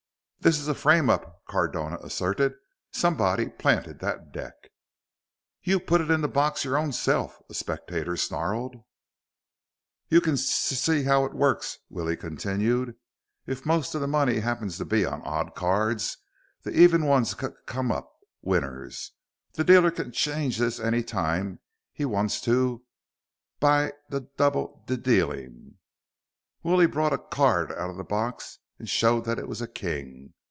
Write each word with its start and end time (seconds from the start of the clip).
"This 0.43 0.57
is 0.57 0.67
a 0.67 0.73
frame 0.73 1.07
up!" 1.07 1.45
Cardona 1.45 1.97
asserted. 2.01 2.55
"Somebody 2.91 3.47
planted 3.47 3.99
that 3.99 4.31
deck!" 4.31 4.55
"You 5.61 5.79
put 5.79 6.01
it 6.01 6.09
in 6.09 6.21
the 6.21 6.27
box 6.27 6.65
your 6.65 6.77
own 6.77 6.93
self," 6.93 7.39
a 7.47 7.53
spectator 7.53 8.17
snarled. 8.17 8.77
"You 10.09 10.19
can 10.19 10.33
s 10.33 10.41
see 10.47 11.03
how 11.03 11.25
it 11.25 11.35
works," 11.35 11.77
Willie 11.89 12.17
continued. 12.17 12.95
"If 13.45 13.67
most 13.67 13.93
of 13.93 14.01
the 14.01 14.07
money 14.07 14.39
happens 14.39 14.79
to 14.79 14.85
be 14.85 15.05
on 15.05 15.21
odd 15.21 15.53
cards, 15.53 16.17
the 16.63 16.71
even 16.71 17.05
ones 17.05 17.37
c 17.39 17.47
come 17.67 17.91
up 17.91 18.11
winners. 18.41 19.11
The 19.53 19.63
dealer 19.63 19.91
can 19.91 20.11
ch 20.11 20.17
change 20.23 20.57
this 20.57 20.79
any 20.79 21.03
time 21.03 21.59
he 21.93 22.03
wants 22.03 22.43
by 23.59 23.93
d 24.09 24.19
double 24.37 24.83
d 24.87 24.97
dealing." 24.97 25.75
Willie 26.63 26.87
brought 26.87 27.13
a 27.13 27.19
card 27.19 27.71
out 27.73 27.91
of 27.91 27.97
the 27.97 28.03
box 28.03 28.57
and 28.79 28.89
showed 28.89 29.23
that 29.25 29.37
it 29.37 29.47
was 29.47 29.61
a 29.61 29.67
king. 29.67 30.33